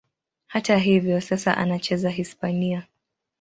[0.47, 2.87] Hata hivyo, sasa anacheza Hispania.